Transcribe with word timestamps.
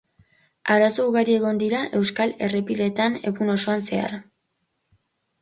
Arazo 0.75 1.03
ugari 1.09 1.35
egon 1.39 1.59
dira 1.63 1.81
euskal 1.99 2.33
errepideetan 2.47 3.19
egun 3.33 3.53
osoan 3.59 3.87
zehar. 3.93 4.19